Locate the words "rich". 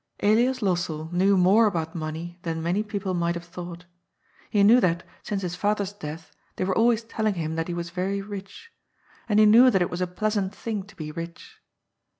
8.19-8.71, 11.11-11.59